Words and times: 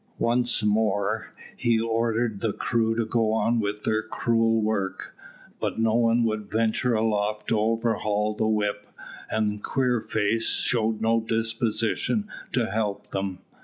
Once 0.17 0.63
more 0.63 1.31
he 1.55 1.79
ordered 1.79 2.41
the 2.41 2.53
crew 2.53 2.95
to 2.95 3.05
go 3.05 3.33
on 3.33 3.59
with 3.59 3.83
their 3.83 4.01
cruel 4.01 4.59
work, 4.59 5.13
but 5.59 5.77
no 5.79 5.93
one 5.93 6.23
would 6.23 6.49
venture 6.49 6.95
aloft 6.95 7.49
to 7.49 7.59
overhaul 7.59 8.33
the 8.33 8.47
whip, 8.47 8.87
and 9.29 9.63
Queerface 9.63 10.59
showed 10.63 11.01
no 11.01 11.19
disposition 11.19 12.27
to 12.51 12.65
help 12.71 13.11
them. 13.11 13.41